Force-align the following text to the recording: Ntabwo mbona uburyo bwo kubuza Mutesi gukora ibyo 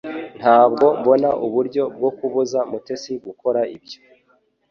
Ntabwo 0.39 0.85
mbona 0.99 1.29
uburyo 1.45 1.83
bwo 1.95 2.09
kubuza 2.17 2.59
Mutesi 2.71 3.13
gukora 3.25 3.61
ibyo 3.75 3.99